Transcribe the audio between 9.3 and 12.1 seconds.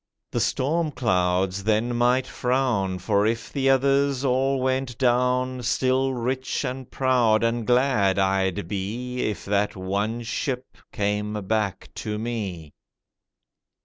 that one ship came back